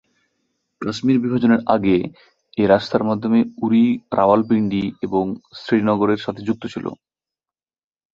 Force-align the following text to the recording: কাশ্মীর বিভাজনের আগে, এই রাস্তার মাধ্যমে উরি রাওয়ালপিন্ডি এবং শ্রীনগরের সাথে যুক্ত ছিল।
কাশ্মীর 0.81 1.17
বিভাজনের 1.19 1.61
আগে, 1.67 1.97
এই 2.57 2.67
রাস্তার 2.67 3.03
মাধ্যমে 3.03 3.39
উরি 3.63 3.85
রাওয়ালপিন্ডি 4.17 4.83
এবং 5.01 5.23
শ্রীনগরের 5.55 6.23
সাথে 6.25 6.41
যুক্ত 6.47 6.63
ছিল। 6.73 6.85